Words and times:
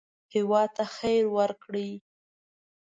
هېواد 0.33 0.69
ته 0.75 0.83
خیر 0.95 1.23
ورکړئ 1.37 1.91